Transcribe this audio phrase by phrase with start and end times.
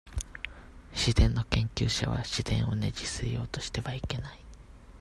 [0.93, 4.39] 自然の研究者は、自然をねじ伏せようとしてはいけない。